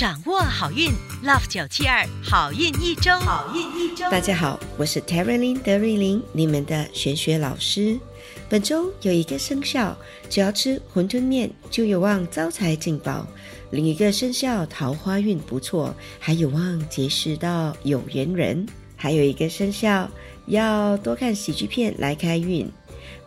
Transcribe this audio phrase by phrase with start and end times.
[0.00, 0.88] 掌握好运
[1.22, 4.10] ，Love 九七二好运一周，好运一周。
[4.10, 8.00] 大家好，我是 t e r y l i n 德瑞琳，你们的玄学老师。
[8.48, 9.94] 本周有一个生肖，
[10.30, 13.26] 只要吃馄饨面就有望招财进宝；
[13.72, 20.10] 另一个生肖桃花运不错，还有望结识到有缘人；还有一个生肖
[20.46, 22.66] 要多看喜剧片来开运。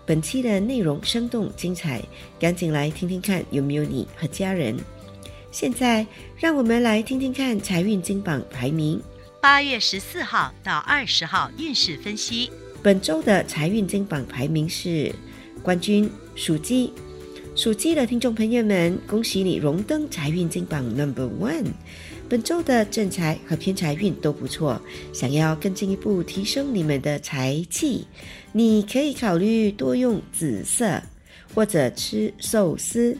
[0.07, 2.01] 本期的内容生动精彩，
[2.39, 4.75] 赶紧来听听看有没有你和家人。
[5.53, 8.99] 现在让我们来听听看财运金榜排名。
[9.39, 12.49] 八月十四号到二十号运势分析。
[12.81, 15.13] 本周的财运金榜排名是
[15.61, 16.91] 冠军属鸡。
[17.55, 21.67] 属鸡的听众朋友们，恭喜你荣登财运金榜 Number One。
[22.27, 24.81] 本周的正财和偏财运都不错，
[25.13, 28.07] 想要更进一步提升你们的财气，
[28.53, 30.99] 你可以考虑多用紫色，
[31.53, 33.15] 或者吃寿司。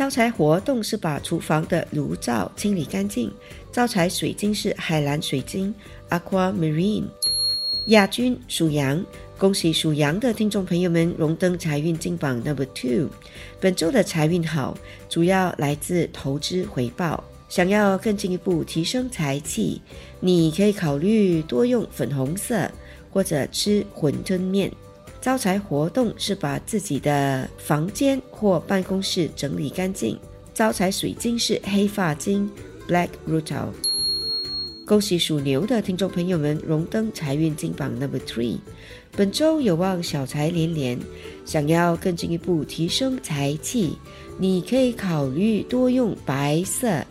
[0.00, 3.30] 招财活动是把厨房的炉灶清理干净。
[3.70, 5.74] 招财水晶是海蓝水晶
[6.08, 7.04] （Aquamarine）。
[7.88, 9.04] 亚军属羊。
[9.36, 13.10] 恭喜属羊的听众朋友们荣登财运金榜 Number Two。
[13.60, 14.74] 本周的财运好，
[15.10, 17.22] 主要来自投资回报。
[17.50, 19.82] 想要更进一步提升财气，
[20.18, 22.70] 你可以考虑多用粉红色
[23.10, 24.72] 或者吃馄饨面。
[25.20, 30.18] 招财活动是把自己的房间或办公室整理干净。
[30.54, 32.50] 招财水晶是黑发晶
[32.88, 33.66] Black Rutil。
[34.86, 38.56] 恭喜属牛的听众朋友们荣登财运金榜 Number Three，
[39.14, 40.98] 本周有望小财连连。
[41.44, 43.98] 想要更进一步提升财气，
[44.38, 47.04] 你可以考虑多用白色，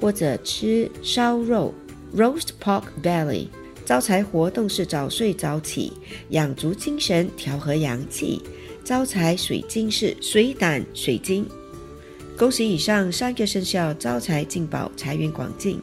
[0.00, 1.72] 或者吃烧肉
[2.14, 3.46] （Roast Pork Belly）。
[3.84, 5.92] 招财活动是早睡早起，
[6.30, 8.40] 养足精神，调和阳气。
[8.82, 11.46] 招财水晶是水胆水晶。
[12.36, 15.78] 恭喜以上三个生肖招财进宝，财源广进。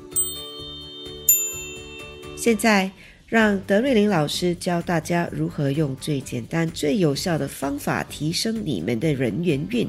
[2.35, 2.91] 现在，
[3.31, 9.87] 让德瑞琳老师教大家如何用最简单、最有效的方法提升你们的人缘运。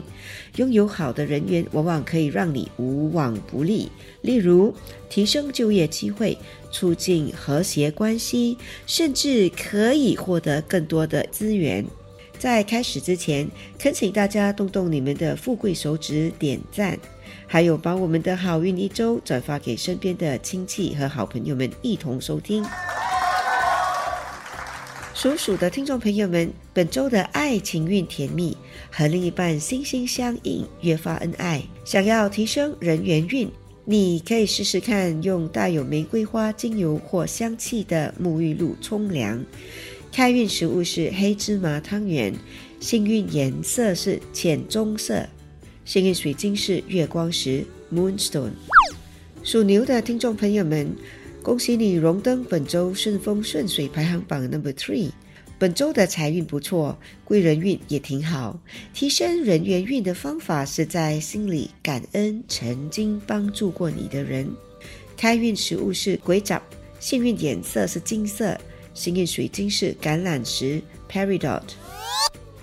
[0.54, 3.90] 拥有好的人缘，往往可以让你无往不利。
[4.20, 4.72] 例如，
[5.10, 6.38] 提升就业机会，
[6.70, 11.84] 促进和谐关系，甚至可以获得更多的资源。
[12.38, 16.96] 在开始之前，恳请大家动动你们的富贵手指点赞。
[17.48, 22.64] 还有，把我们的好运一周转发给身边的亲戚和好朋友们一同收听。
[25.22, 28.56] 属鼠的听众朋友们，本周的爱情运甜蜜，
[28.90, 31.62] 和另一半心心相印，越发恩爱。
[31.84, 33.48] 想要提升人缘运，
[33.84, 39.40] 你可以试试看用带有玫瑰花精油或香气的沐浴露冲凉。
[40.10, 42.34] 开运食物是黑芝麻汤圆，
[42.80, 45.24] 幸运颜色是浅棕色。
[45.84, 48.50] 幸运水晶是月光石 （Moonstone）。
[49.44, 50.92] 属牛的听众朋友们，
[51.42, 55.10] 恭喜你荣登本周顺风顺水排行榜 Number Three。
[55.58, 58.56] 本周的财运不错，贵人运也挺好。
[58.94, 64.48] 提升人缘运的方法是在心里感恩曾经帮助过你的人。
[65.16, 66.62] 开运食物是鬼掌，
[67.00, 68.56] 幸运颜色是金色，
[68.94, 71.62] 幸运水晶是橄榄石 （Peridot）。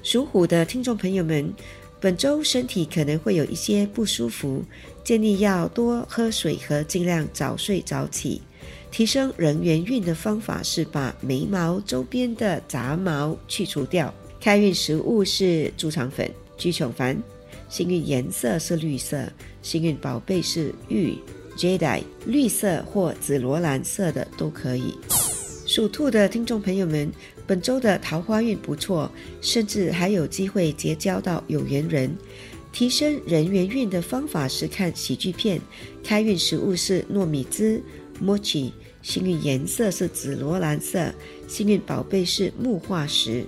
[0.02, 1.54] 属虎的听众朋友们。
[2.02, 4.64] 本周身体可能会有一些不舒服，
[5.04, 8.42] 建议要多喝水和尽量早睡早起。
[8.92, 14.14] 提升人缘运的方法是把眉毛周边的杂毛去除掉。
[14.40, 17.18] 开运食物是猪肠粉、鸡球饭。
[17.68, 19.32] 幸运颜色是绿色，
[19.62, 21.14] 幸运宝贝是玉
[21.58, 24.96] （Jade），绿色或紫罗兰色的都可以。
[25.68, 27.12] 属兔的听众朋友们。
[27.46, 32.16] 本周的桃花运不错，甚至还有机会结交到有缘人。
[32.72, 35.60] 提升人缘运的方法是看喜剧片。
[36.04, 37.44] 开运食物是糯米
[38.20, 38.72] 糍 （mochi），
[39.02, 41.14] 幸运颜色是紫罗兰色，
[41.48, 43.46] 幸运宝贝是木化石。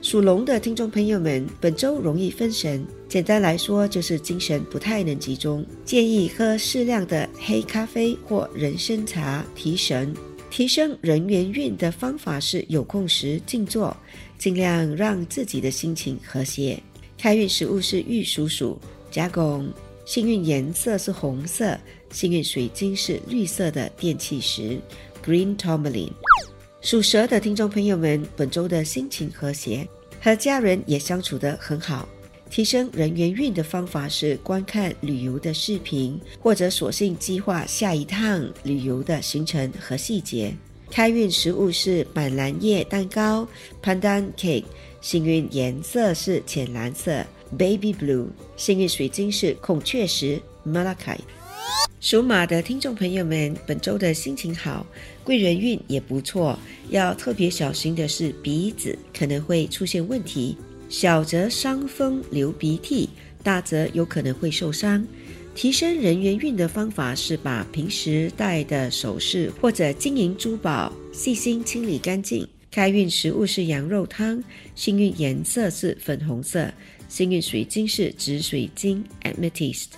[0.00, 10.12] 属龙的听众朋友们，本周容易分神，简单来说就是精神不太能集中，建议喝适量的黑咖啡或人参茶提神。
[10.50, 13.96] 提升人缘运的方法是有空时静坐，
[14.36, 16.78] 尽量让自己的心情和谐。
[17.16, 18.76] 开运食物是玉蜀黍、
[19.10, 19.72] 甲拱，
[20.04, 21.78] 幸运颜色是红色，
[22.10, 24.78] 幸运水晶是绿色的电气石
[25.24, 26.10] （Green Tourmaline）。
[26.80, 29.86] 属蛇的听众朋友们，本周的心情和谐，
[30.20, 32.08] 和家人也相处得很好。
[32.50, 40.52] 提升人缘运的方法是观看旅游的视频，或者索性计划下一趟旅游的行程和细节。
[40.90, 43.48] 开运食物是板蓝叶蛋糕
[43.82, 44.64] （Pandan Cake），
[45.00, 47.24] 幸运颜色是浅蓝色
[47.58, 51.18] （Baby Blue），幸运水晶是孔雀石 Malachi。
[52.00, 54.84] 属马的听众朋友们，本周的心情好，
[55.22, 56.58] 贵人运也不错。
[56.90, 60.56] 要特别小心的是鼻子可能会出现问题，
[60.88, 63.08] 小则伤风流鼻涕，
[63.42, 65.06] 大则有可能会受伤。
[65.54, 72.48] 提升人缘运的方法是把平时戴的首饰或者金银珠宝细心清理干净。
[72.70, 74.42] 开运食物是羊肉汤，
[74.74, 76.72] 幸运颜色是粉红色，
[77.12, 79.88] 幸运水晶是紫水晶 （amethyst）。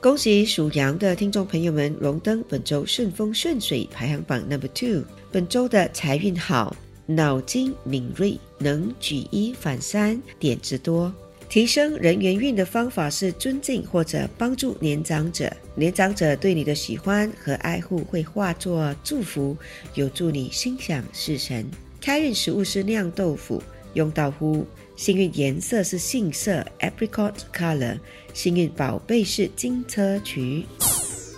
[0.00, 5.02] 恭喜属羊的听众朋友们荣登本周顺风顺水排行榜 number two。
[5.32, 11.12] 本周的财运好，脑筋敏锐，能举一反三，点子多。
[11.48, 19.56] 提升人缘运的方法是尊敬或者帮助年长者，年长者对你的喜欢和爱护会化作祝福，
[19.94, 21.68] 有助你心想事成。
[22.00, 23.60] 开运食物是酿豆腐，
[23.94, 24.64] 用到乎。
[24.96, 27.98] 幸运颜色是杏色 （apricot color）。
[28.32, 30.64] 幸运宝贝是金车渠。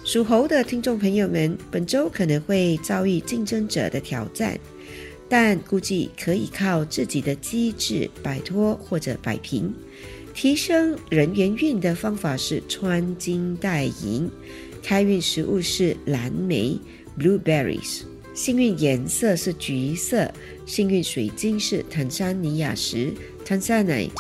[0.05, 4.59] 属猴的听众朋友们，本周可能会遭遇竞争者的挑战，
[5.27, 9.73] 但估计可以靠自己的机智摆脱或者摆平。
[10.35, 14.31] 提升人缘运的方法是穿金戴银。
[14.83, 16.79] 开运食物是蓝莓
[17.19, 18.03] （blueberries）。
[18.35, 20.31] 幸运颜色是橘色，
[20.67, 23.15] 幸运水晶是坦桑尼亚石
[23.47, 24.11] （Tanzanite）。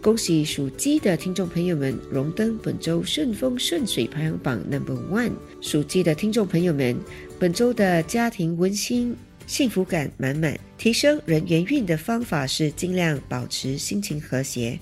[0.00, 5.32] 恭喜属鸡的听众朋友们荣登本周顺风顺水排行榜 Number One。
[5.60, 6.96] 属鸡的听众朋友们，
[7.40, 9.16] 本周的家庭温馨，
[9.48, 10.56] 幸福感满满。
[10.78, 14.78] 提升人缘运的方法是尽量保持心情和谐，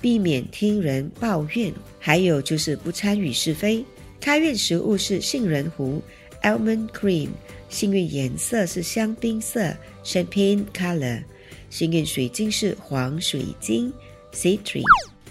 [0.00, 3.84] 避免听人抱怨，还有就是不参与是非。
[4.20, 6.00] 开运食物是杏仁糊
[6.44, 7.30] （Almond Cream）。
[7.68, 9.74] 幸运颜色是香槟色
[10.08, 11.22] （Champagne Color），
[11.68, 13.92] 幸运水晶是黄水晶
[14.32, 14.82] （Citrine）。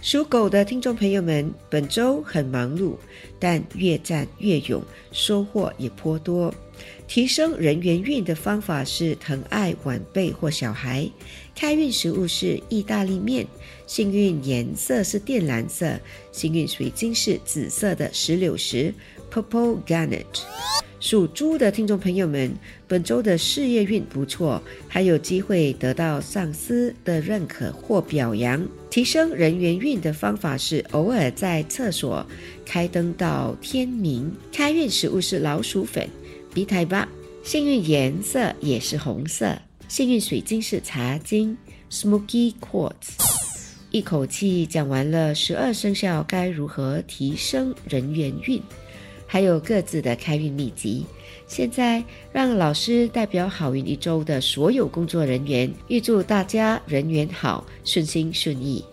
[0.03, 2.95] 属狗的听众朋友们，本周很忙碌，
[3.39, 6.53] 但越战越勇，收获也颇多。
[7.07, 11.09] 提升人缘运的方法是疼爱晚辈或小孩。
[11.56, 13.47] 开运食物是意大利面，
[13.88, 16.00] 幸运颜色是靛蓝色，
[16.31, 18.94] 幸运水晶是紫色的石榴石
[19.33, 20.25] （Purple Garnet）。
[20.99, 22.51] 属猪的听众朋友们，
[22.88, 28.67] 本周的事业运不错，还有机会得到上司的认可或表扬。
[28.89, 32.25] 提升人缘运的方法是偶尔在厕所
[32.65, 34.31] 开灯到天明。
[34.51, 36.09] 开运食物是老鼠粉，
[36.51, 37.07] 鼻台吧。
[37.44, 39.55] 幸运颜色也是红色。
[39.88, 41.55] 幸运水晶是茶晶
[41.91, 43.19] ，Smoky Quartz。
[43.91, 48.61] 一口气讲完了十二生肖该如何提升人缘运。
[49.27, 51.06] 还有各自的开运秘籍。
[51.45, 58.83] 现在让老师代表好运一周的所有工作人员，预祝大家人缘好，顺心顺意。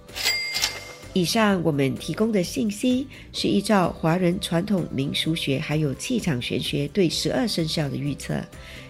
[1.13, 8.35] 以上我们提供的信息是依照华人传统民俗学还有气场玄学对十二生肖的预测，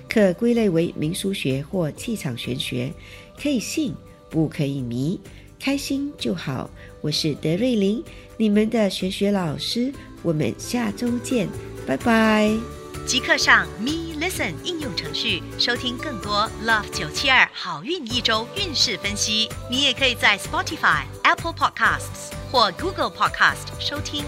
[0.08, 2.90] 可归类为民俗学或气场玄学，
[3.38, 3.94] 可以信
[4.30, 5.20] 不可以迷，
[5.60, 6.70] 开心就好。
[7.02, 8.02] 我是德瑞琳，
[8.38, 9.92] 你们的玄学老师。
[10.24, 11.48] 我们下周见，
[11.86, 12.50] 拜拜！
[13.06, 19.50] 即刻上 Me Listen 应用程序收听更多 Love 九七二好运一周运势分析。
[19.70, 24.24] 你也可以在 Spotify、Apple Podcasts 或 Google Podcast 收听。